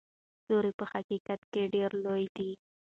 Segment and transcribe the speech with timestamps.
[0.39, 2.51] ستوري په حقیقت کې ډېر لوی دي.